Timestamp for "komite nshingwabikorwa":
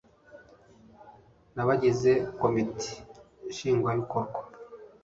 2.41-4.39